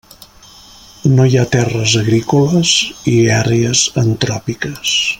No 1.17 1.27
hi 1.33 1.37
ha 1.41 1.49
terres 1.57 1.93
agrícoles 2.01 2.73
i 3.13 3.15
àrees 3.43 3.85
antròpiques. 4.07 4.97